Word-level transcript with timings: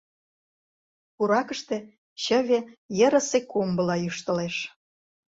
Пуракыште 1.15 1.77
чыве 2.23 2.59
ерысе 3.05 3.39
комбыла 3.51 3.95
йӱштылеш. 4.03 4.55